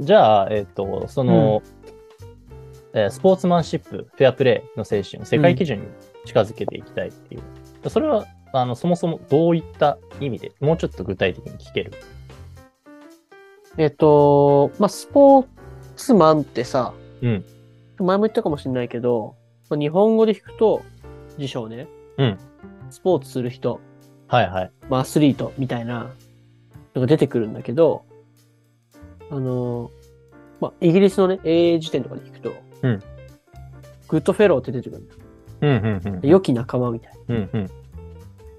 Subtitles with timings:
[0.00, 1.62] じゃあ、えっ、と、その、
[2.94, 5.86] えースポーツマンシップ、フェアプレーの精神を世界基準に
[6.24, 7.90] 近づけていきたいっていう。
[7.90, 11.92] それは、あの、そもそもどういった意味で、もうちょっと具体的に聞ける？
[13.76, 15.46] えっと、まあ、スポー
[15.96, 17.44] ツマンってさ、うん。
[17.98, 19.36] 前も言ったかもしれないけど、
[19.68, 20.82] まあ日本語で聞くと、
[21.36, 21.86] 辞書ね。
[22.16, 22.38] うん。
[22.90, 23.80] スポーツする人、
[24.28, 24.72] はいはい。
[24.88, 26.10] まあ、アスリートみたいな
[26.94, 28.04] のが出てくるんだけど、
[29.30, 29.90] あの、
[30.60, 33.02] まあ、イギリスのね、英辞典とかで聞くと、うん
[34.08, 35.20] グッドフェローって出てくるんだよ。
[35.60, 35.70] うん
[36.06, 36.28] うんうん。
[36.28, 37.34] 良き仲間みたいな。
[37.36, 37.70] うんうん。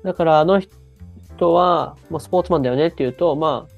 [0.04, 3.74] だから、あの人は、まあ、スポーツマンだよねっていうと、まあ、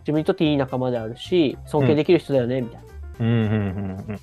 [0.00, 2.86] 自分にとっていい仲間であるし、尊敬できる人だよね、みたいな。
[3.20, 4.20] うんうんうんうん。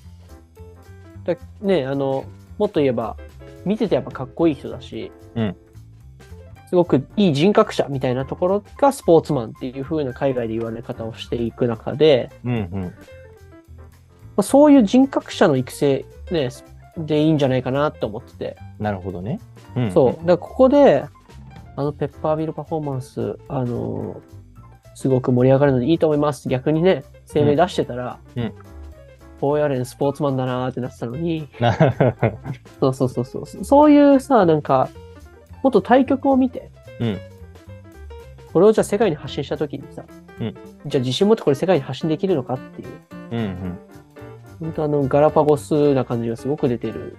[1.24, 2.24] だね、あの、
[2.58, 3.16] もっと言えば、
[3.64, 5.56] 見ててやっぱかっこいい人だし、うん
[6.70, 12.82] すごくいい人格者みたいなところがスポーツマンっていう風な海外で言われ方をしていく中で、うんうん。
[12.82, 12.90] ま
[14.36, 16.48] あ、そういう人格者の育成、ね、
[16.96, 18.56] でいいんじゃないかなと思ってて。
[18.78, 19.40] なるほどね。
[19.74, 20.12] うんそう。
[20.12, 21.04] だからここで、
[21.74, 24.20] あのペッパービルパフォーマンス、あの
[24.94, 26.48] すごく盛り上がるのでいいと思います。
[26.48, 28.54] 逆にね、声明出してたら、うん
[29.40, 31.72] 大やれんスポーツマンだなーってなってたのに、な
[32.78, 33.46] そうそうそうそう。
[33.46, 34.90] そういうさ、なんか、
[35.62, 37.18] もっと対局を見て、うん
[38.52, 40.04] これをじゃあ世界に発信したときにさ、
[40.40, 40.54] うん
[40.86, 42.88] じゃあ自信持ってこれ世界に発信できるのかっていう、
[43.30, 43.78] うん
[44.60, 47.16] 本当あの、ガラパゴスな感じがすごく出てる。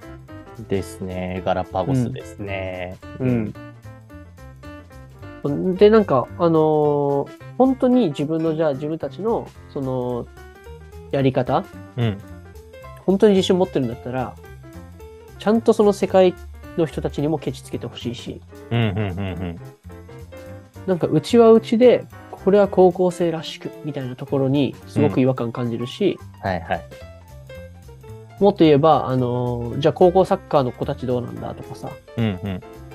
[0.59, 0.67] うん。
[0.67, 1.42] ですね。
[1.44, 2.97] ガラパゴスですね。
[3.19, 3.53] うん。
[5.75, 10.28] で、なんか、あのー本当に自分の、じゃあ自分たちの、その、
[11.12, 11.64] やり方、
[11.97, 12.17] うん。
[13.06, 14.36] 本当に自信持ってるんだったら、
[15.39, 16.36] ちゃんとその世界
[16.77, 18.41] の人たちにもケチつけてほしいし、
[18.72, 19.56] うんうんうんうん。
[20.88, 26.81] なんかうちはうちで、これは高校生らしく、みたいなところにすごく違和感感じるし、はいはい。
[28.40, 32.40] もっと言えば、あのーじゃあ高校サッカーの子たちどうなんだとかさ、うん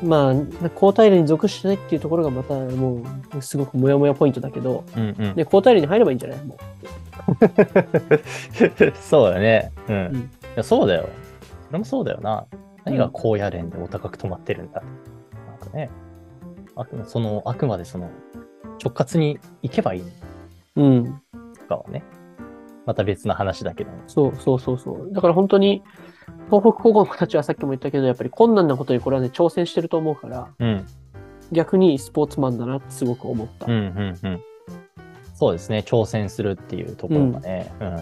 [0.02, 0.08] うん。
[0.08, 0.34] まあ、
[0.74, 3.02] 高体連に属してないっていうところがまたも
[3.36, 5.34] う、すごくモヤモヤポイントだけど、うんうん。
[5.36, 6.38] で、高体連に入ればいいんじゃない？
[6.44, 6.56] も
[9.00, 9.70] そうだね。
[9.88, 9.94] うん。
[9.96, 11.08] うんいやそうだよ。
[11.68, 12.46] それもそうだよな。
[12.86, 14.82] 何が高野連でお高く止まってるんだ。
[15.46, 15.90] なんかね。
[16.74, 18.10] あくその、あくまでその、
[18.82, 20.08] 直轄に行けばいいの
[20.76, 20.82] う。
[20.82, 21.22] うん。
[21.66, 22.02] かはね。
[22.86, 23.90] また別の話だけど。
[24.06, 25.12] そうそうそうそう。
[25.12, 25.82] だから本当に、
[26.46, 30.86] 東北高校の子たちはさっきも言ったけど、やっぱり困難なことにこれはね、挑戦してると思うから、うん。
[31.52, 33.66] 逆にスポーツマンだなってすごく思った。
[33.66, 34.40] うんうんうん。
[35.34, 35.82] そうですね。
[35.84, 37.72] 挑戦するっていうところがね。
[37.80, 37.96] うん。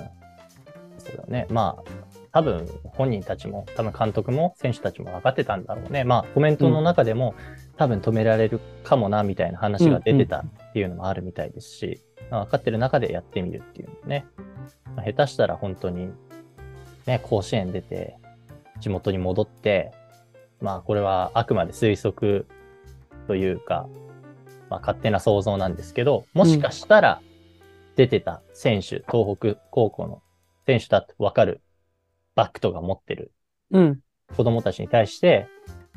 [0.99, 1.47] そうだね。
[1.51, 2.04] まあ、
[2.35, 6.03] 多分本人たちも、多分監督も選手たちも分かってたんだろうね。
[6.03, 7.37] まあ、コメントの中でも、
[7.77, 12.01] 多分止められるかもな、みたいな話が出てたっていうのもあるみたいですし、
[12.33, 14.27] まあ分かってる中でやってみるっていうのね。
[14.97, 16.11] まあ下手したら本当に、
[17.07, 18.17] ね、甲子園出て、
[18.81, 19.93] 地元に戻って、
[20.61, 22.49] まあ、これはあくまで推測
[23.29, 23.87] というか、
[24.71, 27.21] まあ、勝手な想像なんですけど、もしかしたら
[27.95, 30.21] 出てた選手、東北高校の
[30.67, 31.61] 選手だと分かる
[32.35, 33.33] バックとか持ってる
[33.71, 34.01] うん。
[34.37, 35.47] 子供たちに対して、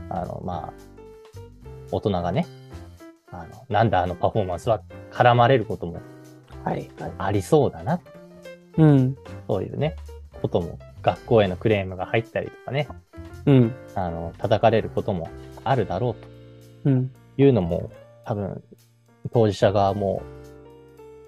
[0.10, 0.74] あの、まあ、
[1.92, 2.46] 大人がね、
[3.32, 4.82] あの、なんだあのパフォーマンスは
[5.12, 6.00] 絡まれることも
[6.68, 6.90] はい。
[7.00, 7.12] はい。
[7.18, 8.00] ありそうだな。
[8.78, 9.18] うん。
[9.48, 9.96] そういうね、
[10.42, 12.88] ことも、学校へのクレームが入ったりとかね、
[13.46, 13.76] うん。
[13.96, 15.30] あの、叩かれることも
[15.64, 16.28] あるだろうと
[16.86, 17.12] うん。
[17.38, 17.92] いうのも、
[18.26, 18.62] 多分、
[19.32, 20.22] 当事者側も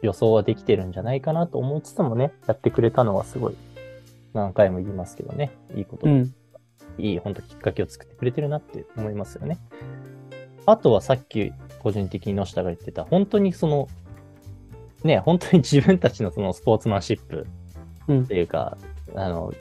[0.01, 3.55] 予想はできてるんじゃないかなと思いつつもね、やってくれたのはすごい、
[4.33, 6.33] 何回も言いますけどね、いいこと、うん。
[6.97, 9.59] いい、本当きっかけを作ってくれてるなって思いますよね。
[10.65, 13.87] あとはさっき個人的に野下が言ってた、本当にその、
[15.03, 17.47] ね、本当に自分たちのそのスポーツマンシップ
[18.07, 18.77] うんっていうか、
[19.15, 19.53] あの、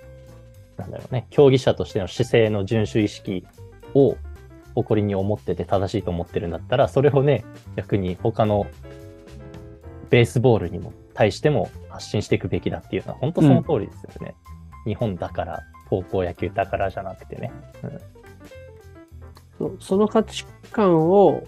[0.76, 3.46] なんだろうね、競技者としての姿勢の遵守意識
[3.94, 4.16] を
[4.74, 7.44] 誇りに思ってて正しいと思ってるんだったら、それをね、
[7.76, 8.66] 逆に他の
[10.10, 14.34] ベースボールにも対しても発信していくべきだっていうのは、本当その通りですよね。
[14.84, 17.52] 日本だから、高校野球だからじゃなくてね。
[19.58, 21.42] そうその価値観を、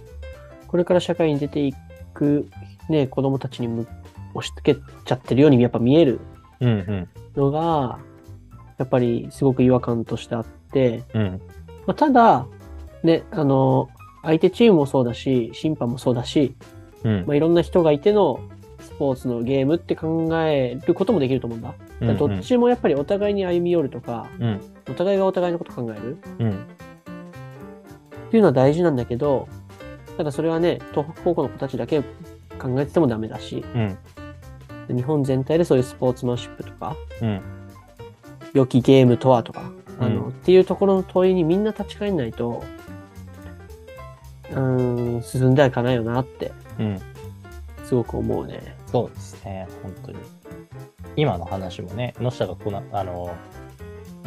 [0.67, 1.75] これから社会に出てい
[2.15, 2.49] く、
[2.89, 3.87] ね、子供たちにむ
[4.35, 6.21] 押し付けちゃってるようにやっぱ見える
[6.61, 7.09] うんうん。
[7.37, 7.99] のが、
[8.79, 11.41] やっぱりすごく違和感としてあって、うん。
[11.87, 12.47] まあ、ただ、
[13.03, 13.89] ね、あの、
[14.23, 16.55] 相手チームもそうだし、審判もそうだし、
[17.05, 18.41] うんまあ、いろんな人がいての
[18.81, 21.75] スポーツのゲームって考えることもできると思うんだ。
[22.01, 24.61] どっちもやっぱりお互いに歩み寄るとか、うん。
[24.89, 26.51] お互いがお互いのこと考えるうん。
[26.51, 26.55] っ
[28.31, 29.49] ていうのは大事なんだけど、
[30.17, 32.01] ただそれはね、東北高校の子たちだけ
[32.59, 34.97] 考えててもダメだし、うん。
[34.97, 37.41] 日本全体でそういうスポーツマンシップとか、うん。
[38.55, 42.65] 良きゲームとはとか、あの、うんっていうところの問いにみんな立ち返んないと、
[44.51, 47.01] うーん、進んではいかないよなって、うん。
[47.85, 48.75] すごく思うね。
[48.87, 49.69] そうですね。
[49.83, 50.19] 本当に。
[51.17, 53.35] 今の話もね、野下がこの、あの、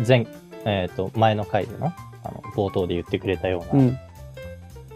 [0.08, 0.28] 前、
[0.66, 1.88] えっ、と、前の回での、
[2.24, 3.78] あの、冒頭で言ってくれたようう。
[3.78, 4.00] なん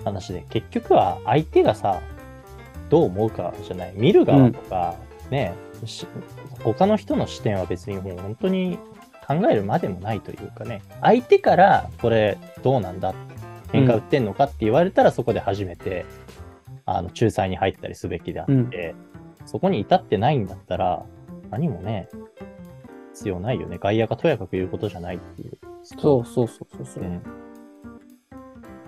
[0.07, 2.01] 話で、結局は相手がさ、
[2.89, 3.93] どう思うかじゃない。
[3.95, 4.95] 見る側とか、
[5.29, 5.53] ね、
[5.85, 6.07] し
[6.63, 8.79] 他の人の視点は別にもう本当に
[9.27, 13.13] 考えるまでもないというかね、相手からこれどうなんだ
[13.71, 16.05] 喧嘩売ってんのかって言われたらそこで初めて、
[16.85, 18.95] あの、仲裁に入ったりすべきであって、
[19.45, 21.05] そこに至ってないんだったら、
[21.51, 22.09] 何もね、
[23.13, 23.77] 必要ないよね。
[23.79, 25.57] 外野がとやかく言うことじゃないっていう。
[25.83, 27.07] そうそうそうそうそうう。
[27.07, 27.21] ん。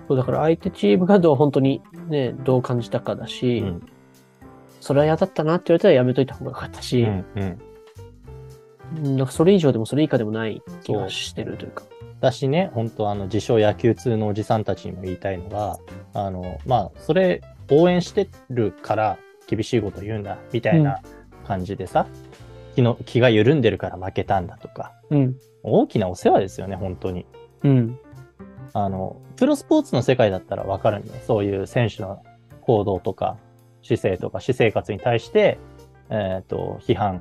[0.08, 3.86] そうだから相手チームがどう本当にね、どう感じたかだし、うん。
[4.80, 7.24] それは嫌だったなって言われたらやめといた方がよかったし、うん。
[7.36, 7.42] うん。
[7.42, 7.58] うん
[8.92, 11.84] なんかそれ以上でもそれ以下でもない気がしてるというか。
[12.20, 15.78] だしね、本当あの、自称野球通のおじさんたちにも言いたいのが、
[16.12, 17.40] あの、まあ、それ、
[17.70, 19.16] 応援してるから
[19.46, 21.00] 厳しいこと言うんだ、みたいな
[21.46, 22.06] 感じでさ、
[22.80, 25.36] 気の、気が緩んでるから負けたんだとか、うん。
[25.62, 27.26] 大きなお世話ですよね、本当に。
[27.62, 27.98] うん。
[28.72, 31.20] あの、プロスポーツの世界だったらわかるんだよ。
[31.26, 32.22] そういう選手の
[32.62, 33.36] 行動とか、
[33.82, 35.58] 姿勢とか、私生活に対して、
[36.08, 37.20] えっ、と、批判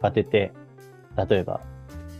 [0.00, 0.52] が出て、
[1.28, 1.60] 例えば、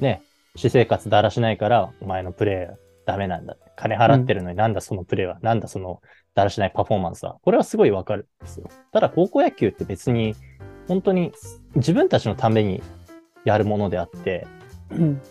[0.01, 0.23] ね、
[0.57, 2.77] 私生活だらしないから、お前のプレー
[3.07, 3.57] ダメなんだ。
[3.77, 6.01] 金払ってるのになんだそのプレーは、なんだその
[6.35, 7.39] だらしないパフォーマンスは。
[7.43, 8.69] これはすごいわかるんですよ。
[8.93, 10.35] ただ高校野球って別に、
[10.91, 11.33] 本当に
[11.77, 12.83] 自分たちのために
[13.45, 14.49] やるものであって、
[14.91, 15.23] うん。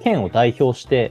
[0.00, 1.10] 県を代表して、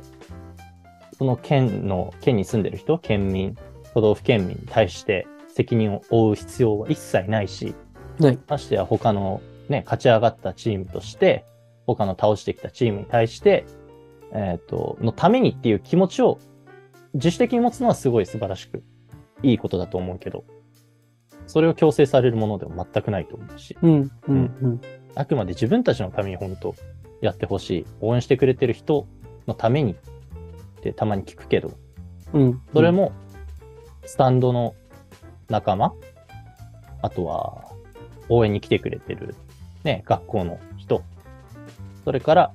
[1.18, 3.58] その県の、県に住んでる人、県民、
[3.96, 7.74] 都道府県民に対して責任を負う必要は一切ないし、
[8.20, 8.38] ない。
[8.48, 11.44] ましてや他のね、勝ち上がったチームとして、
[11.88, 13.66] 他の倒してきたチームに対して、
[14.34, 16.38] えっ、と、のためにっていう気持ちを
[17.16, 18.84] 自主的に持つのはすごい素晴らしく、
[19.42, 20.44] いいことだと思うけど、
[21.48, 24.12] それを強制されるものでも全くないと思うし、うん。
[24.28, 24.36] うん。
[24.62, 24.82] うん。
[25.16, 26.76] あくまで自分たちのために本当
[27.22, 27.86] やってほしい。
[28.02, 29.08] 応援してくれてる人
[29.48, 29.96] のためにっ
[30.82, 31.72] てたまに聞くけど、
[32.34, 32.62] うん。
[32.74, 33.12] それも
[34.06, 34.76] スタンドの
[35.50, 35.94] 仲間、
[37.02, 37.66] あとは
[38.30, 39.36] 応援に来てくれてる
[39.84, 41.04] ね、学校の人、
[42.04, 42.54] それから、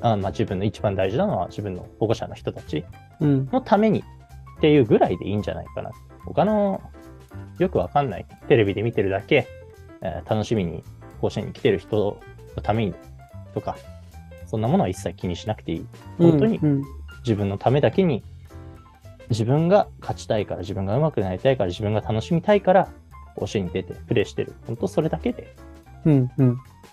[0.00, 2.84] あまあ、自分の一番大事なのは自分の保護者の人たち
[3.20, 3.48] うん。
[3.50, 4.04] のために
[4.58, 5.90] っていうぐらいでいいんじゃないかな。
[6.24, 6.80] 他の
[7.58, 9.48] よくわかんないテレビで見てるだけ、
[10.02, 10.82] えー楽しみに
[11.20, 12.20] 甲子園に来てる人
[12.56, 12.94] のために
[13.54, 13.76] とか、
[14.46, 15.86] そんなものは一切気にしなくていい。
[16.18, 16.84] 本当にうん。
[17.20, 18.22] 自分のためだけに、
[19.30, 22.88] 自分が勝ちたいから、自分が上手くなりたいから、自分が楽しみたいから、
[23.34, 24.54] 甲子園に出てプレーしてる。
[24.66, 25.54] 本当それだけで。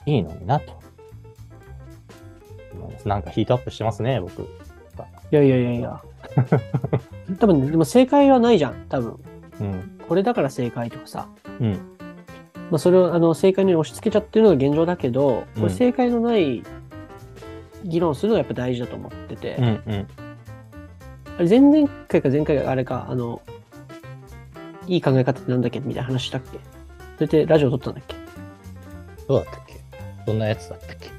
[0.06, 0.82] いいのになと。
[3.06, 4.42] なんかヒートアップしてますね、僕。
[4.42, 4.46] い
[5.32, 6.02] やいやいやいや。
[7.40, 8.86] 多分ね、でも正解はないじゃん。
[8.90, 9.20] 多分。
[9.60, 10.00] うん。
[10.08, 11.28] これだから正解とかさ。
[11.60, 11.72] うん。
[12.72, 16.64] まあ、それをあの正解に押し付けちゃってるのが現状だけど、こうんれ正解のない
[17.84, 19.66] 議論するのがやっぱ大事だと思ってて、うん。
[19.66, 20.08] うん。
[21.38, 23.42] あれ前々回か前回かあれか、あの、
[24.88, 26.60] いい考え方ってなんだっけみたいな話したっけ？
[27.16, 28.16] それでラジオ撮ったんだっけ？
[29.28, 29.76] どうだったっけ？
[30.26, 31.12] どんなやつだったっけ？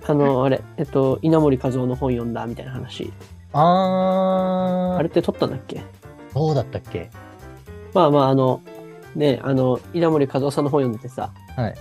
[0.06, 3.12] あの、あれ、えっと、稲森和夫の本読んだみたいな話。
[3.52, 5.82] あー、あれって撮ったんだっけ？
[6.34, 7.10] どうだったっけ？
[7.94, 8.62] まあまあ、あの、
[9.14, 11.74] ね、あの、稲森和夫さんの本読んでてさ、はい。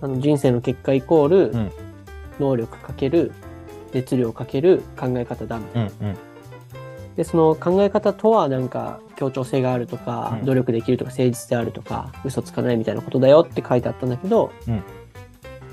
[0.00, 1.72] あの人生の結果イコール、うん
[2.38, 3.32] 能力かける、
[3.94, 5.90] 熱量かける考え方だみたいな。
[6.02, 6.16] うんうん。
[7.16, 14.82] で、その考え方とはなんか協調性があるとか、うん努力できるとか誠実であるとか、嘘つかないみたいなことだよって書いてあったんだけど、うん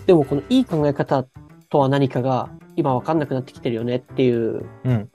[0.06, 1.26] でもこのいい考え方
[1.70, 5.10] とは何かが今わかんなくなってきてるよねっていううん。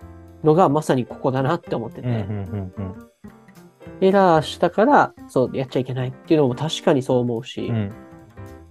[0.44, 3.08] のがまさにここだなって思ってて、うんうんうんうん。
[4.00, 7.92] エラーしたからそうやっちゃいけないっていうのも確かにそう思うし、うん。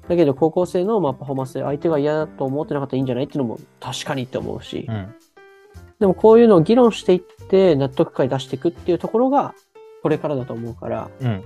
[0.08, 3.26] だけど高校生のまあパフォーマンスで相手が嫌だと思ってなかったらいいんじゃない？
[3.26, 5.16] っていうのも確かにって思うし、うん。
[6.00, 9.54] でもこういうのを議論していって納得感出していくっていうところが
[10.04, 11.44] これからだと思うから、うん。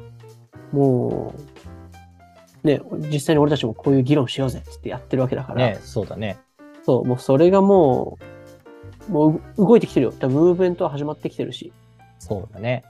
[0.71, 1.33] も
[2.63, 6.37] う、ね、実際に俺たちもこういう議論しようぜってやってるわけだから、ねそうだね。
[6.85, 8.17] そう、もうそれがも
[9.09, 10.11] う、もう動いてきてるよ。
[10.11, 11.73] 多分ムーブメントは始まってきてるし。
[12.19, 12.83] そうだね。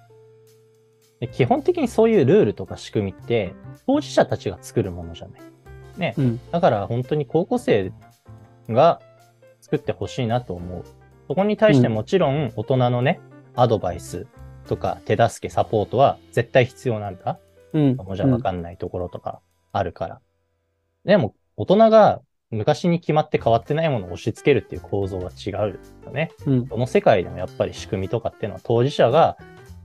[1.21, 3.53] で基本的にそういうルールとか仕組みって、
[3.85, 5.41] 当事者たちが作るものじゃない。
[5.97, 6.15] ね。
[6.17, 6.39] うん。
[6.51, 7.93] だから本当に高校生
[8.67, 8.99] が
[9.61, 10.83] 作ってほしいなと思う。
[11.27, 13.21] そこに対してもちろん大人のね、
[13.55, 14.25] アドバイス
[14.67, 17.39] とか手助け、サポートは絶対必要なんだ。
[17.73, 17.95] うん。
[17.95, 20.21] もじゃわかんないところとかあるから。
[21.05, 26.31] でも大人が昔に決まって変わってないものを押し付けるっていう構造は違うよね。
[26.47, 26.65] うん。
[26.65, 29.37] どの世界でもやっぱり仕組みとかっていうのは当事者が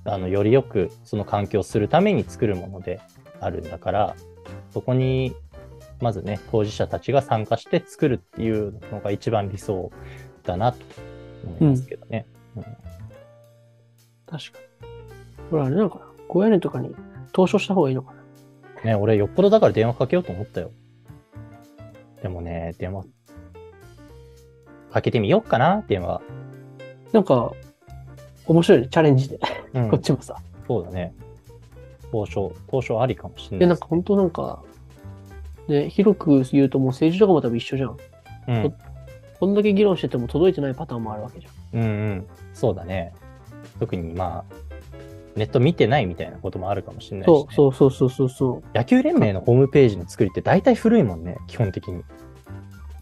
[0.06, 3.00] あのよりよくその環境をするために作るもので
[3.40, 4.16] あるんだから、
[4.70, 5.34] そこに
[6.00, 9.90] まずね、当事者たちが参加して作るっていうのが一番理想
[10.42, 10.78] だなと
[11.44, 12.26] 思いますけどね。
[12.56, 12.64] うん
[14.26, 15.48] 確かに。
[15.50, 16.94] これあれなのかな高野連とかに
[17.32, 18.22] 投書した方がいいのかな
[18.84, 20.70] ね、俺よっぽどだから電話かけようと思ったよ。
[22.22, 23.04] でもね、電話、
[24.92, 26.20] かけてみようかな、電話。
[27.12, 27.52] なんか、
[28.46, 29.38] 面白いね、チャレンジで。
[29.76, 30.37] うんこっちもさ。
[30.66, 31.14] そうだね。
[32.12, 34.62] 交渉、交渉ありかもしれで、なないんか本当なんか、
[35.68, 37.97] ね、広く言うともう政治とかも多分一緒じゃん。
[38.49, 38.75] うん、
[39.40, 41.80] こんだけ議論してても届いてないパターンもあるわけじゃん。
[41.80, 42.26] うんうん。
[42.54, 43.12] そうだね。
[43.78, 44.54] 特にまあ、
[45.35, 47.47] ネット見てないみたいなこともあるかもしれないし、ね。
[47.54, 48.76] そうそうそうそうそうそう。
[48.76, 52.02] 野球連盟のホームページの作りって大体古いもんね、基本的に。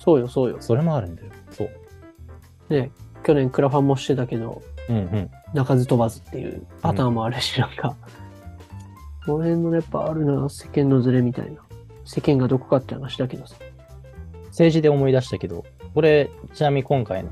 [0.01, 0.57] そうよ、そうよ。
[0.61, 1.29] それもあるんだよ。
[1.51, 1.71] そう。
[2.69, 2.91] ね、
[3.23, 5.31] 去年クラファンもしてたけど、うんうん。
[5.53, 7.97] 鳴かず飛ばずっていうパターンもあるし、なんか、
[9.27, 11.61] この辺のやっぱあるな、世間のズレみたいな。
[12.05, 13.57] 世間がどこかって話だけどさ。
[14.49, 15.65] 政治で思い出したけど、
[15.95, 17.31] これ、ちなみに今回の、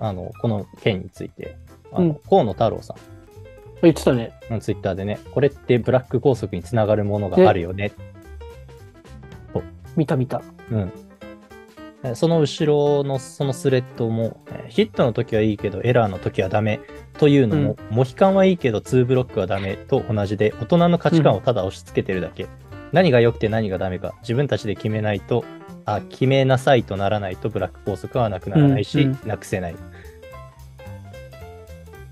[0.00, 1.56] あの、この件について、
[1.92, 2.94] あの、うん河野太郎さ
[3.82, 4.32] 言ってたね。
[4.60, 7.92] ツイッターでね、これってブラック拘束につながるものがあるよね。
[9.96, 10.42] 見た見た。
[10.70, 10.92] うん。
[12.04, 16.80] えその後ろのそのスレッドも、えーヒットの時はいいけどエラーの時はダメ
[17.18, 22.46] というのも、モヒカンはいいけど2ブロックはダメと同じで、大人の価値観をただ押し付けてるだけ。
[22.92, 25.44] 何が良くて何がダメか、自分たちで決めないと、
[25.84, 29.74] あ、決めなさいとならないとブラック拘束はなくならないし、うんうんなくせない。
[29.74, 29.78] こ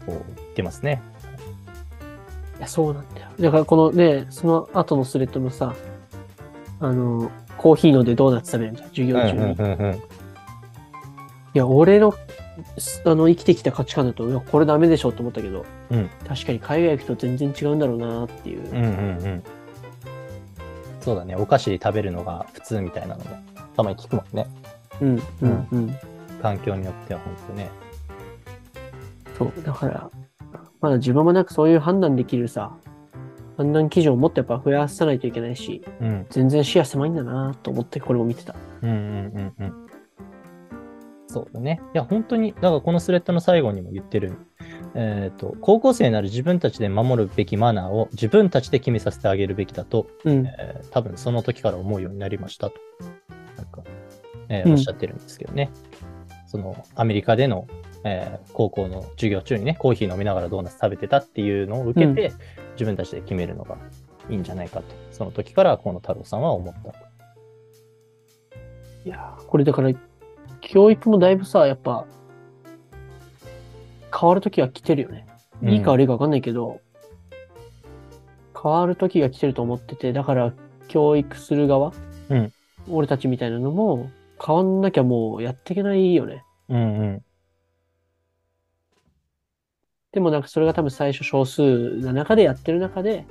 [0.07, 1.03] う言ってますね。
[2.59, 3.29] いや、そうなんだよ。
[3.41, 5.75] だからこのね、その後のスレッドのさ、
[6.81, 9.39] あの、コーヒー飲んでドーナツ食べるじゃん、授業中に。
[9.39, 10.03] いうんうんうん
[11.55, 12.15] や、俺の、
[12.79, 18.71] すあの、生きてきた価値観だと、いや、これダメでしょって思ったけど、うん確かに海外行くと全然違うんだろうなっていう。
[18.71, 19.43] うんうんうん。
[21.01, 23.37] そうだね、お菓子食べるのが普通みたいなのも
[23.77, 24.47] たまに聞くもんね。
[25.01, 25.97] うん、うん、うん。
[26.41, 27.71] 環境によっては本当ね。
[29.37, 30.11] そう、だから、
[30.81, 32.73] まだ自分もなんかそういう判断できるさ、
[33.57, 36.27] 判断基準をもっとやっぱ増やさないといけないし、うん。
[36.31, 38.55] 全然視野狭いんだなと思ってこれも見てた。
[38.83, 38.99] うんうんう
[39.41, 39.83] んうん。
[41.33, 41.81] そうだね。
[41.95, 44.35] いや、本当に、だからこのスレッドの最後にも言ってる、
[44.95, 50.47] えっ、と、高校生なら自分たちで守るべきマナーを自分たちで決めさせてあげるべきだと、うん。
[50.47, 52.77] えー多分その時から思うようになりましたと、
[53.57, 53.83] なんか、
[54.51, 55.71] えーうんおっしゃってるんですけどね。
[56.47, 57.67] その、アメリカでの、
[58.05, 62.33] えー高校の授業中にね、コーヒー飲みながらドーナツ食べてたっていうのを受けて、
[62.73, 63.77] 自分たちで決めるのが
[64.29, 66.99] いいんじゃないかと、その時から河野太郎さんは思ったと。
[69.05, 69.91] いやーこれだから、
[70.61, 72.07] 教育もだいぶさ、やっぱ、
[74.17, 75.27] 変わるときは来てるよね。
[75.63, 76.81] いいか悪いか分かんないけど、
[78.61, 80.53] 変わるときが来てると思ってて、だから
[80.89, 81.93] 教育する側、
[82.29, 82.53] うん
[82.89, 84.11] 俺たちみたいなのも
[84.45, 86.45] 変わんなきゃもうやっていけないよね。
[86.69, 87.23] うんうん。
[90.13, 93.27] でもなんかそれが多分最初少数な中でやってる中で、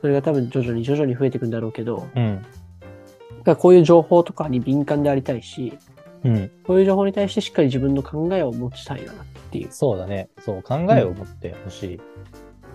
[0.00, 2.42] それが多分徐々に徐々に増えていくんだろうけど、うん。
[2.42, 5.78] だからこういう情報とかに敏感でありたいし、
[6.24, 6.50] うん。
[6.64, 9.14] こういう情報に対してしっかり自分の考えを持ちたいなっ
[9.50, 9.68] ていう。
[9.70, 10.28] そうだね。
[10.40, 12.02] そう、考えを持ってほしいで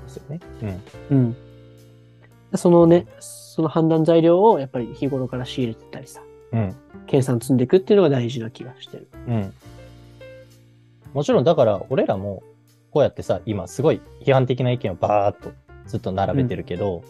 [0.08, 0.39] すよね。
[1.12, 1.18] うん。
[1.18, 1.36] うん。
[2.56, 6.75] そのね、その判断材料をやっぱり日頃から仕入れてったりさ、うん。
[7.06, 9.08] 計算積んでいくっていうのが大事な気がしてる。
[9.27, 9.54] うん。
[11.13, 12.44] もちろん、だから、俺らも、
[12.98, 15.51] こうやってさ、今、すごい批判的な意見をバーっと
[15.86, 17.04] ずっと並べてるけど、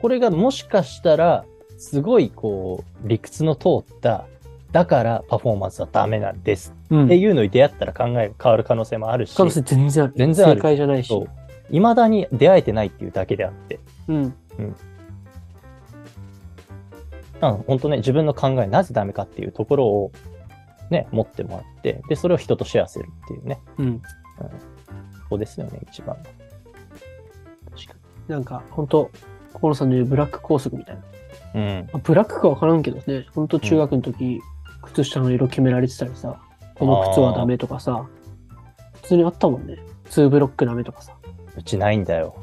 [0.00, 1.44] これがもしかしたら、
[1.78, 4.26] すごい、こう、理屈の通った、
[4.70, 10.12] だからパフォーマンスはダメなんですうんっていうのに出会ったら考えが変わる可能性もあるし、可能性全然ある。
[10.16, 11.08] 全然ある正解じゃないし。
[11.08, 11.28] そう。
[11.72, 14.16] 未だに出会えてないっていうだけであって、うん。
[17.40, 20.12] うん、本当ね、自分の考え、なぜダメかっていうところを、
[20.88, 24.02] ね、持ってもらって、で、それを人とシェアするっていうね、うん。
[24.38, 24.50] こ
[25.32, 26.16] こですよね、一番。
[26.16, 27.94] 確か
[28.28, 28.34] に。
[28.34, 29.10] なんか、本当
[29.54, 31.02] 河野さんの言うブラック拘束みたいな。
[31.54, 31.88] うん。
[31.92, 34.40] まあブラックかわからんけどね、本当中学の時、
[34.82, 36.40] 靴下の色決められてたりさ、
[36.74, 38.06] この靴はダメとかさ、
[38.94, 39.78] 普通にあったもんね。
[40.06, 41.16] 2ブロックダメとかさ。
[41.56, 42.34] うちないんだよ。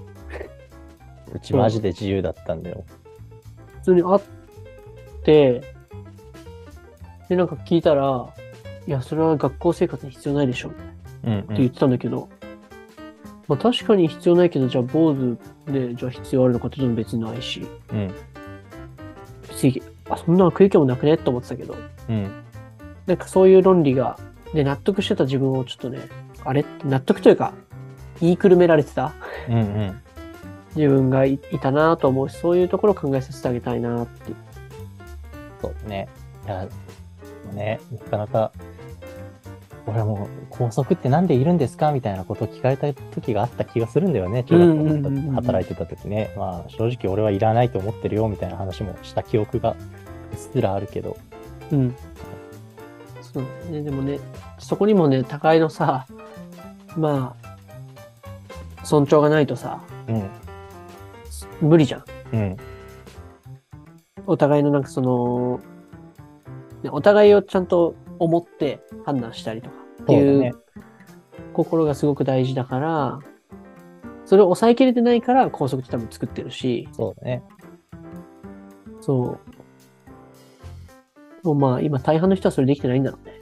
[1.34, 2.84] うちマジで自由だったんだよ。
[3.79, 4.22] 普通にあっ
[5.24, 5.62] て、
[7.27, 8.27] で、なんか聞いたら、
[8.88, 10.93] いや、それは学校生活に必要ないでしょ、みたいな。
[11.24, 12.29] うん、って言ってたんだけど、
[13.50, 18.13] まあ確かに必要ないけど、じゃあ坊主で、じゃあ必要あるのかっていうのも別にないし、うん。
[19.50, 21.75] 別にあ、そんなの食い気もなくねと思ってたけど、
[22.08, 22.44] うん。
[23.08, 24.18] なんかそういう論理が、
[24.53, 26.00] で、納得してた自分をちょっとね、
[26.46, 26.63] あれ？
[26.86, 27.53] 納得というか、
[28.22, 29.13] 言いくるめられてた？
[29.50, 30.01] うんうん。
[30.75, 34.36] 自分がいいたなと思うし、そういうところを考えさせてあげたいなっていう。
[35.62, 36.08] そうだね。
[36.46, 36.68] いや、
[37.53, 38.51] ね、なかなか、
[39.88, 44.43] 俺はもう、校則ってなんでいるんですかみたいなことを聞かれた時があった気がするんだよね。
[44.43, 46.33] 中学校で働いてた時ね。
[46.38, 49.71] まあ、正直俺はいらないと思ってるよ、みたいな話もした記憶が
[50.31, 51.17] うっすらあるけど。
[51.71, 51.95] うん。
[53.21, 53.83] そうだね。
[53.83, 54.19] でもね、
[54.57, 56.05] そこにもね、高いのさ、
[56.98, 60.29] まあ、尊重がないとさ、うん。
[61.62, 62.03] 無理じゃん。
[62.33, 62.57] うん。
[64.25, 65.59] お互いのなんかその、
[66.83, 70.63] ねお互いをちゃんと思って判断したりとかっていう。
[71.53, 73.19] 心がすごく大事だから、
[74.25, 77.43] それを抑えきれてないから高速って多分作ってるし、そうだね。
[79.01, 79.38] そ
[81.43, 81.47] う。
[81.47, 83.41] もうまあ今大半の人はそれできてないんだろうね。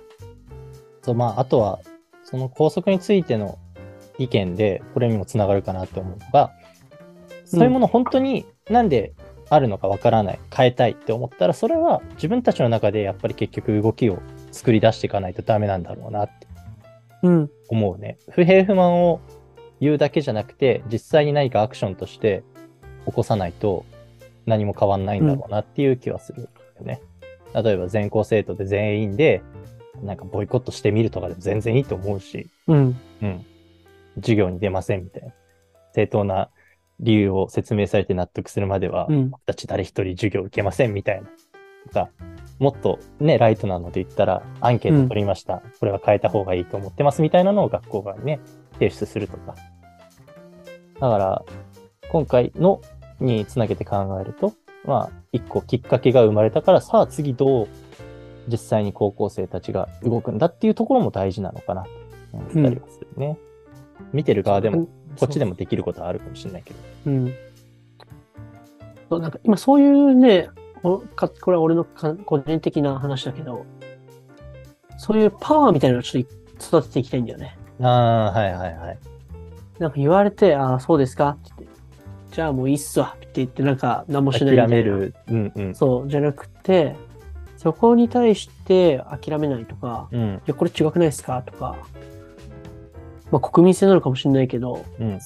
[1.01, 1.79] そう、まあ、あとは、
[2.23, 3.57] その校則についての
[4.17, 6.51] 意見で、これにもつながるかなって思うのが、
[7.45, 9.13] そういうもの本当になんで
[9.49, 14.19] あるのかわからない、変えたいって思ったら、それは自分たちの中でやっぱり結局動きを
[14.51, 16.47] 作り出していかないとダメなんだろうなって
[17.23, 17.49] うん。
[17.69, 18.17] 思うね。
[18.29, 19.19] 不平不満を
[19.79, 22.43] 言うだけじゃなくて、実際に何かアクションとして
[23.05, 23.85] 起こさないと
[24.45, 26.49] 何も変わんないんだろうなっていう気はするよ
[26.81, 27.01] ね。
[27.53, 29.41] 例えば全校生徒で全員で、
[30.03, 32.99] なんかボイコットしてみるとかでも全然いいと思うし、うん。
[33.21, 33.45] うん。
[34.17, 35.33] 授業に出ませんみたいな。
[35.93, 36.49] 正当な
[36.99, 39.29] 理由を説明されて納得するまでは、うん。
[39.29, 41.29] 僕たち誰一人授業受けませんみたいな。
[41.87, 42.09] とか、
[42.59, 45.61] もっとね、ライトなので言ったら、アンケート取りました。
[45.79, 48.39] これは変えた方がいいと思ってますみたいなのを学校側にね、
[48.73, 49.55] 提出するとか。
[50.99, 51.43] だから、
[52.09, 52.81] 今回の
[53.19, 54.53] につなげて考えると、
[54.85, 57.67] まあ、一個きっかけが生まれたから、さあ次どう
[58.47, 61.89] 実際に高校生たちが動くんだっていうところも大事なのかなと
[62.33, 63.37] 思ったりはするね。
[64.13, 64.87] 見てる側でも、
[65.19, 66.79] こっちでもできることはあるかもしれないけど。
[67.07, 67.33] うん。
[69.09, 70.49] そうなんか今そういうね、
[70.81, 73.65] これは俺のか個人的な話だけど、
[74.97, 76.23] そういうパワーみたいなのをちょっ
[76.69, 77.57] と育てていきたいんだよね。
[77.81, 78.99] ああ、はいはいはい。
[79.79, 81.29] なんか言われて、ああ、そうですか？
[81.29, 81.77] って言って、
[82.31, 85.15] じゃあもういいっすわって言って、なんか何もしないみたいな諦める。
[85.29, 85.75] うんうん。
[85.75, 86.95] そう、じゃなくて、
[87.57, 91.41] そこに対して諦めないとか、うんいや、これ違くないですか？
[91.43, 91.75] とか、
[93.31, 95.19] まあ国民性なのかもしれないけど、うん。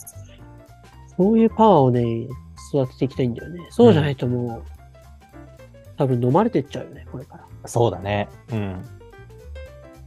[1.17, 2.27] そういうパワーをね、
[2.73, 3.67] 育てていきたいんだよね。
[3.69, 4.63] そうじゃないともう、
[6.01, 7.67] 多分飲まれてっちゃうよね、これから。
[7.67, 8.27] そうだね。
[8.51, 8.83] うん。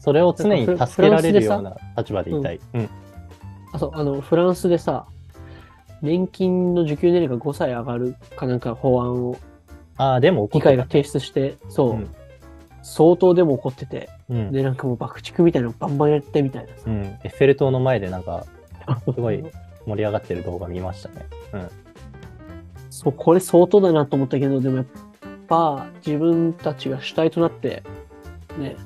[0.01, 2.61] それを常に助けられるような立場でいたい。
[2.75, 2.89] うん。
[3.73, 5.07] あ、そう、あの、フランスでさ、
[6.03, 9.37] 年金の受給年齢が5歳上がるかなんか法案を
[9.97, 12.11] ああ、でも議会が提出して、そう、うん
[12.87, 14.53] 相当でも怒ってて、うん。
[14.53, 16.83] で、なんかもう爆竹みたいなのバンバンやってみたいなさ。
[16.87, 17.03] うん。
[17.03, 18.45] エッフェル塔の前でなんか、
[19.07, 19.43] すごい
[19.87, 21.27] 盛り上がってる動画見ましたね。
[21.55, 21.71] うん。
[22.91, 25.01] そう、これ相当だなと思ったけど、でもやっぱ
[26.05, 27.83] 自分たちが主体となって、
[28.59, 28.77] ね、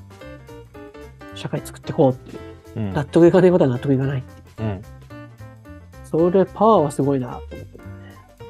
[1.35, 2.39] 社会作っていこうっていう。
[2.77, 2.93] うん。
[2.93, 4.69] 納得いかないことは納得いかないっていう。
[4.69, 4.81] うん。
[6.03, 7.79] それパワーはすごいなと思って。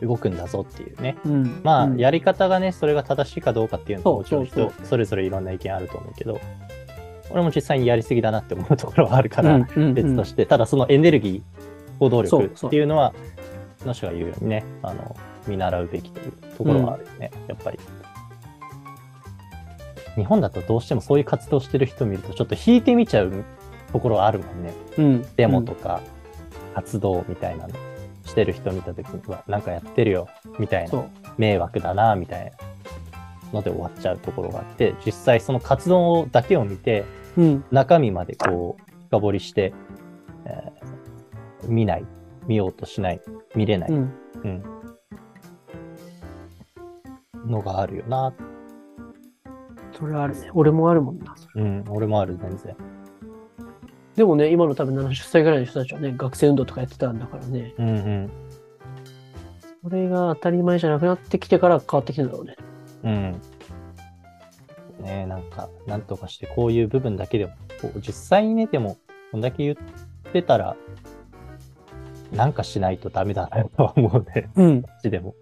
[0.01, 1.17] 動くんだぞっていうね。
[1.25, 1.61] うん。
[1.63, 6.39] まあ、うんやり方がね、それが正しいかどうかっていうのはもちろん人それぞれいろんな意見あると思うけど、
[7.31, 9.59] 俺も実際にやりすぎだなって思うところはあるから、
[9.93, 13.13] 別として、ただそのエネルギー、行動力っていうのは、
[13.85, 15.15] の人が言うようにね、あの、
[15.47, 17.79] 見習うべきというところはあるよね、やっぱり。
[20.19, 23.45] 日本だとどうしてもそういう活動してる人見ると、ちょっと引いてみちゃう
[23.91, 24.73] ところはあるもんね。
[24.97, 25.25] うん。
[25.35, 26.01] デモとか、
[26.75, 27.73] 活動みたいなの
[28.25, 30.27] してる人見たときには、なんかやってるよ、
[30.59, 31.03] みたいな。
[31.37, 32.51] 迷惑だな、みたいな
[33.53, 37.05] ので終わっちゃうところがあって、実際その活動だけを見て、
[37.37, 37.63] うん。
[37.71, 39.73] 中身までこう、深掘りして、
[40.45, 40.89] えー
[41.67, 42.05] 見ない、
[42.47, 43.21] 見ようとしない、
[43.55, 44.13] 見れない、うん。
[44.43, 44.63] うん、
[47.51, 48.33] のがあるよな。
[49.99, 50.49] それはあるね。
[50.53, 51.35] 俺もあるもんな。
[51.55, 52.75] うん、俺もある、全然。
[54.15, 57.73] でもね、今の多分70歳ぐらいの人たちはね、学生運動とかやってたんだからね。
[57.77, 58.29] うんうん。
[59.83, 62.55] それが当たり前じゃなくなってきてから変わってきたんだろうね。
[63.03, 63.41] うん。
[65.03, 68.97] ねなんか、なんとかしてこういう部分だけでも、こう実際にね、でも、
[69.31, 70.75] こんだけ言ってたら、
[72.33, 74.49] なんかしないとダメだなとは思うね。
[74.55, 74.81] うん。
[74.81, 75.35] こっちでも。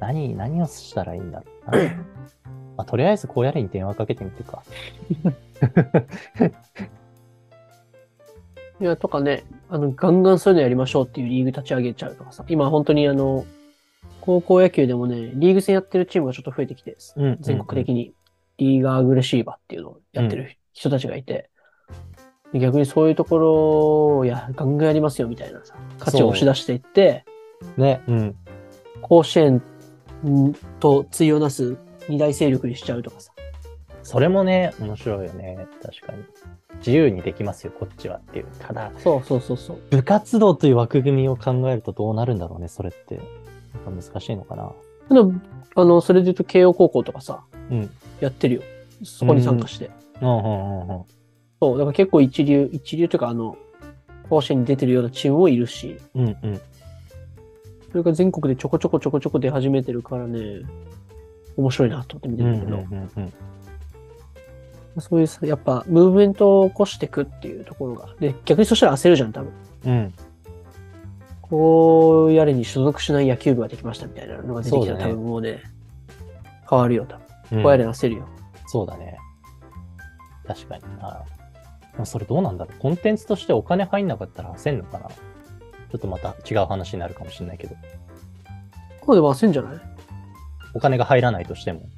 [0.00, 1.78] 何、何をしたらいいんだろうな。
[2.76, 4.62] まあ、とりあえずこうやれに電話かけてみてか。
[8.78, 13.46] いや、とかね、あの、ガンガンそういうのやりましょうっていうリーグ立ち上げちゃうとかさ、今本当にあの、
[14.20, 18.12] 高校野球でもね、リーグ戦やってるチームがちょっと増えてきて、うん全国的に
[18.58, 21.48] リーガーアグレシーバーっていうのをやってる人たちがいて、
[22.52, 27.24] で逆にそういうところをやガンガンやりますよみたいなさ、価値を押し出していって、
[27.76, 28.02] ね。
[28.06, 28.36] うん。
[29.02, 29.62] 甲子園
[30.80, 31.76] と対をなす
[32.08, 33.32] 二大勢力にしちゃうとかさ。
[34.02, 35.66] それもね、面白いよね。
[35.82, 36.22] 確かに。
[36.78, 38.46] 自由にできますよ、こっちはっていう。
[38.60, 39.78] ただ、そうそうそうそう。
[39.90, 43.20] 部活動という枠組みを考えるとどうなるんだろうね、それって。
[43.84, 44.72] なんか難しいのかな。
[45.08, 45.34] でも
[45.74, 47.90] あの、それで言うと慶応高校とかさ、うん。
[48.20, 48.62] やってるよ。
[49.04, 49.90] そこに参加して。
[50.20, 51.04] うんうんうんうん。
[51.60, 53.56] そう、だから結構一流、一流というかあの、
[54.28, 56.60] 甲子園に出てるようなチームもいるし、うんうん。
[57.90, 60.60] それが全国でちょこちょこちょこちょこ出始めてるからね、
[61.56, 63.32] 面白いなと思って見てうんるんだけど、うんうん
[64.98, 68.08] そういうさ、やっぱ、ムーブメントを起こしていくっていうところが。
[68.18, 69.52] で、逆にそしたら焦るじゃん、多分。
[69.84, 69.92] うん。
[69.92, 70.14] うん。
[71.42, 75.62] こうやれに所属しない野球部ができましたみたいなのが出てきたら、ね多分もうね、
[76.68, 77.58] 変わるよ、多分。
[77.58, 78.26] うんこうやれに焦るよ。
[78.66, 79.18] そうだね。
[80.46, 80.98] 確かにな。
[80.98, 81.24] ま
[81.98, 82.80] あそれどうなんだろう。
[82.80, 85.08] コンテンツとしてお金入んなかったら焦んのかな。
[85.08, 87.76] ちょっとまた違う話になるかもしれないけど。
[89.02, 89.80] こうでも焦んじゃない？
[90.76, 91.88] お金が入らないとしても。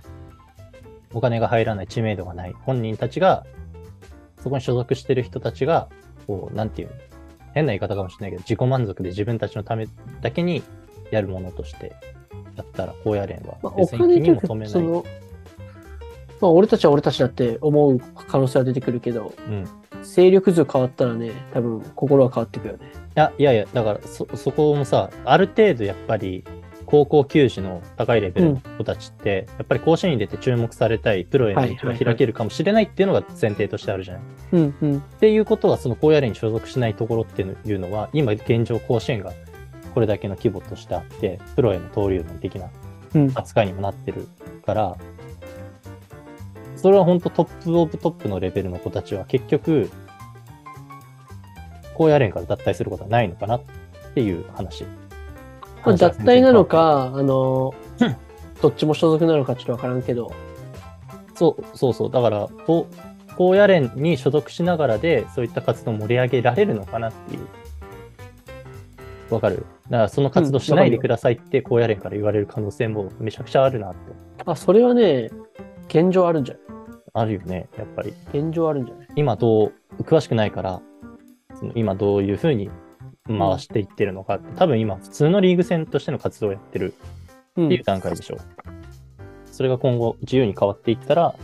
[1.13, 3.45] お金が入らない知名度がない本人たちが、
[4.41, 5.89] そこに所属してる人たちが、
[6.29, 6.95] こう、なんていうの
[7.55, 9.89] 変な言い方かもしれないけど、自己満足で自分たちのため
[10.21, 10.63] だけに
[11.11, 11.93] やるものとして
[12.55, 14.69] やったら、高野連は別に気に求めない。
[14.71, 15.05] その、
[16.41, 19.65] まあ、俺たちは俺たちだって思う可能性は出てくるけど、うん。
[19.65, 19.67] い
[20.05, 22.93] 勢力図変わったらね、多分心は変わってくよね。
[23.17, 26.45] や、いやいや、だからそ、そこもさ、ある程度やっぱり、
[26.91, 34.23] 高校球児の高いレベルの子たちって、やっぱり甲子園に出て注目されたい、プロへの道が開けるかもしれないっていうのが前提としてあるじゃない。
[34.53, 34.97] うんうん。
[34.97, 39.35] っていうことは、その高野連に所属しないところっていうのは、今現状甲子園が
[39.93, 42.71] これだけの規模としてあって、プロへの登竜門的な
[43.15, 43.33] うん。
[43.35, 44.27] 扱いにもなってる
[44.65, 44.97] から、
[46.75, 49.91] それは本当トップオブトップのレベルの子たちは結局、
[51.93, 53.63] 高野連から脱退することはないのかなっ
[54.15, 54.87] ていう話。
[55.85, 58.17] まあ、脱退なのか、あのうん、
[58.61, 60.33] どっちも所属なのかちょっとわからんけど、
[61.35, 62.11] そう、そうそう。
[62.11, 62.95] だから、こう
[63.37, 67.47] 高野連に所属しながらで、そういった活動を盛り上げられるのかなっていう。
[69.33, 69.67] わかる？
[69.91, 73.99] だから、その活動しないでくださいって、高野連から言われる可能性もめちゃくちゃあるなって。
[74.45, 75.31] あ、それはね、
[75.89, 76.65] 現状あるんじゃない？
[77.15, 78.13] あるよね、やっぱり。
[78.33, 79.09] 現状あるんじゃない？
[79.17, 80.81] 今どう、詳しくないから、
[81.59, 82.71] その今どういうふうに
[83.29, 86.95] 回していってるのかって、多分今、普通のリーグ戦としての活動をやってる
[87.57, 88.39] うっていう段階でしょう。
[89.47, 91.35] それが今後自由に変わっていったら、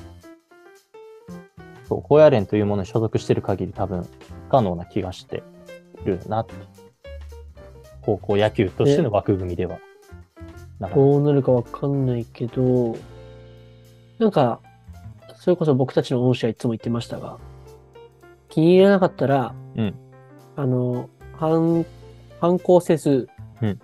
[1.88, 4.08] そう、高野連というものに所属してる限り多分不
[4.50, 5.42] 可能な気がして
[6.04, 6.54] るなって。
[8.02, 9.78] 高校野球としての枠組みでは。
[10.94, 12.96] どうなるかわかんないけど、
[14.18, 14.60] なんか、
[15.36, 17.38] それこそ僕たちの恩師はいつも言ってましたが、
[18.48, 19.94] 気に入らなかったら、うん
[20.56, 21.84] あの、反、
[22.40, 23.28] 反抗せず
[23.62, 23.80] うん、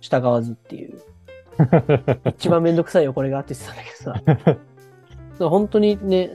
[0.00, 1.00] 従わずっていう、
[2.36, 4.56] 一番めんどくさいよ、これがって言ってたんだけど
[5.38, 5.48] さ。
[5.48, 6.30] 本当にね、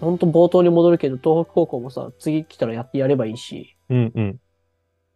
[0.00, 4.40] 本当冒頭に戻るけど、東北高校もさ、次来たらやってやればいいし、うんうん。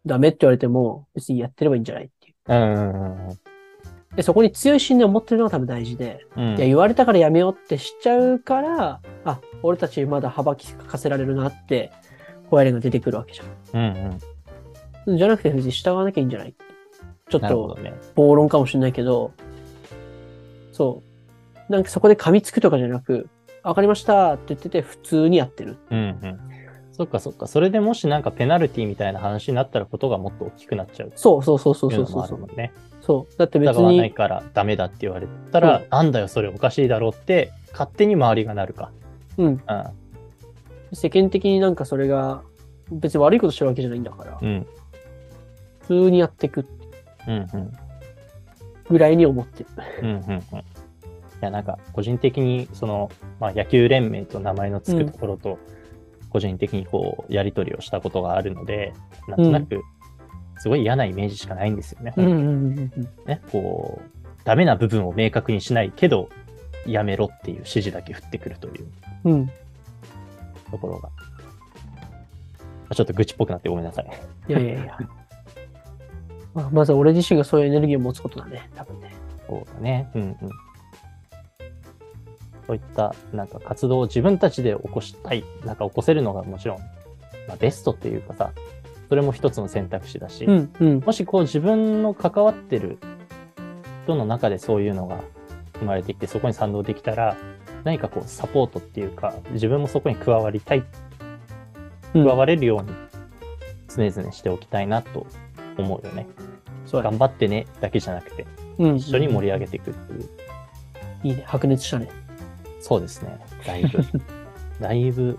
[0.07, 2.35] ダメって言われても、別にやってればいいんじゃないっていう。
[2.47, 3.39] うんうんうん
[4.17, 6.49] で、そこに強い信念を持ってるのが多分大事で、うん。
[6.49, 11.93] いや、言われたからやめようってしちゃうから、あ、俺たちまだ幅利かせられるなって、
[12.51, 14.19] ホヤレンが出てくるわけじゃうんうん。
[15.13, 15.17] ん。
[15.19, 16.55] じゃなくて別に従わなきゃいいんじゃない？
[17.31, 17.95] ちょっとなるほどね。
[18.15, 19.33] 暴論かもしれないけど、
[20.73, 21.03] そ
[21.69, 21.73] う。
[21.73, 23.29] なんかそこで噛みつくとかじゃなく、
[23.63, 25.77] わかりましたって言ってて普通にやってる。
[25.91, 26.39] うんうん。
[26.93, 27.47] そっかそっか。
[27.47, 31.13] それでもしなんかペナルティみたいな話になったらことがもっと大きくなっちゃう。
[31.15, 32.73] そうそうそうそうそうそうあるもんね。
[33.01, 33.39] そう。
[33.39, 38.91] だって別従わないに、からダメだって言われたら、うんなんだよそれおかしいだろうって勝手に周りがなるか。
[39.37, 39.47] うん。
[39.47, 39.61] うん。
[40.93, 42.43] 世間的になんかそれが、
[42.91, 44.67] 別に悪いことしてるわけじゃないんだから、うん。
[45.89, 46.67] 普通にやっていく
[47.27, 47.73] うんうん。
[48.89, 49.67] ぐらいに思ってる。
[50.03, 50.39] うんうんうん。
[50.39, 50.43] い
[51.41, 55.59] や、なんか、個人的に、その、まあ、野球連盟と名前の付くところと、
[56.31, 58.93] 個人的にこう、やり取りをしたことがあるので、
[59.29, 59.83] なんとなく、
[60.59, 62.13] すごい嫌なイメージしかないんですよね。
[62.17, 62.93] うんうんうんうん。
[63.27, 66.29] ね、こう、ダメな部分を明確にしないけど、
[66.87, 68.87] やめろっていう指示だけ振ってくるという
[69.25, 69.47] うん。
[70.71, 71.11] ところが。
[72.91, 74.07] あちょっと愚痴っぽくなってごめんなさい。
[74.49, 74.99] いやいやいや。
[76.55, 79.13] まあ、まずは俺自身がそういうエネルギーを持つことだね、多分ね。
[79.47, 80.11] そうだね。
[80.15, 80.37] うんうん。
[82.67, 86.79] そういった、なんか活動を自分たちで起こしたい、なんか起こせるのがもちろん、
[87.47, 88.53] まあ、ベストっていうかさ、
[89.09, 91.01] それも一つの選択肢だし、うんうん。
[91.01, 92.99] もしこう自分の関わってる
[94.05, 95.21] 人の中でそういうのが
[95.79, 97.37] 生まれてきて、そこに賛同できたら、
[97.85, 100.85] 何かこうサポートっていうか、自分もそこに加わりたい、うん
[102.13, 102.91] 加われるように
[103.89, 105.27] 常々しておきたいなと
[105.83, 106.27] 思うよね。
[106.87, 108.47] そう頑張ってねだけじゃなくて、
[108.79, 110.29] うん一緒に盛り上げていくっていう。
[111.25, 111.43] いいね。
[111.47, 112.09] 白熱したね。
[112.81, 113.39] そうですね。
[113.67, 114.05] だいぶ、
[114.81, 115.39] だいぶ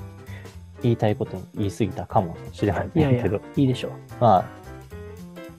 [0.81, 3.91] 言いたいことに言い過ぎたかもしれないいやいやけど、、いいでしょう。
[4.19, 4.45] まあ、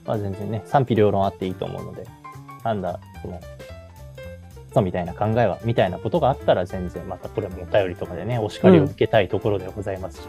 [0.05, 2.05] まあ全然ね、賛否両論あっていいと思うので、
[2.63, 3.39] なんだ、その、
[4.73, 10.27] そうみたいな考えは、みたいなことがあったら全然またこれもお便りとかでね、お叱りを受けたいところでございますし、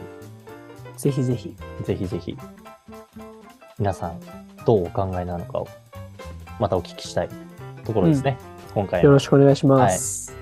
[0.96, 1.56] ぜひぜひ。
[1.84, 2.36] ぜひぜひ、
[3.82, 4.20] 皆さん
[4.64, 5.66] どうお考えなのかを、
[6.60, 7.28] またお聞きしたい
[7.84, 8.38] ところですね。
[8.74, 10.36] 今回はよろしくお願いします。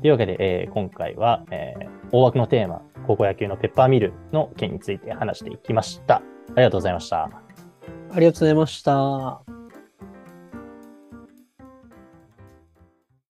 [0.00, 6.16] というわけで、えー今回は、えー大枠のテーマ、高校野球のペッパーミルの件について話していきました。
[6.16, 6.22] あ
[6.58, 7.24] りがとうございました。
[7.24, 9.61] ありがとうございました。